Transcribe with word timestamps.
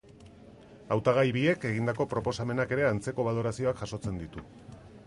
Hautagai 0.95 1.25
biek 1.35 1.67
egindako 1.73 2.09
proposamenak 2.15 2.75
ere 2.79 2.89
antzeko 2.89 3.31
balorazioak 3.31 3.85
jasotzen 3.85 4.21
ditu. 4.27 4.51